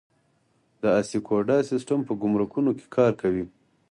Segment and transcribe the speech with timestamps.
[0.81, 3.45] د اسیکوډا سیستم په ګمرکونو کې کار کوي؟